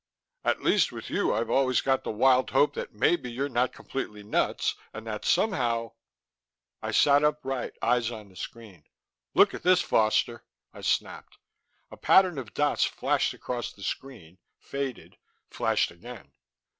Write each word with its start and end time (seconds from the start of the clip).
At 0.43 0.63
least 0.63 0.91
with 0.91 1.11
you 1.11 1.31
I've 1.31 1.51
always 1.51 1.79
got 1.81 2.03
the 2.03 2.09
wild 2.09 2.49
hope 2.49 2.73
that 2.73 2.91
maybe 2.95 3.31
you're 3.31 3.47
not 3.47 3.71
completely 3.71 4.23
nuts, 4.23 4.73
and 4.95 5.05
that 5.05 5.23
somehow" 5.23 5.91
I 6.81 6.89
sat 6.89 7.23
upright, 7.23 7.77
eyes 7.83 8.09
on 8.09 8.29
the 8.29 8.35
screen. 8.35 8.83
"Look 9.35 9.53
at 9.53 9.61
this, 9.61 9.79
Foster," 9.83 10.43
I 10.73 10.81
snapped. 10.81 11.37
A 11.91 11.97
pattern 11.97 12.39
of 12.39 12.55
dots 12.55 12.83
flashed 12.83 13.35
across 13.35 13.71
the 13.73 13.83
screen, 13.83 14.39
faded, 14.57 15.17
flashed 15.51 15.91
again.... 15.91 16.31